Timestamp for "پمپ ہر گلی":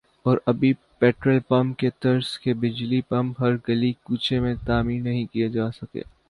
3.01-3.91